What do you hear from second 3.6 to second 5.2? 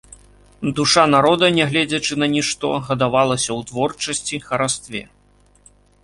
творчасці, харастве.